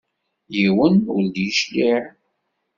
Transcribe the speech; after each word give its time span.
Yiwen 0.55 0.95
ur 1.15 1.23
d-icliɛ. 1.33 2.03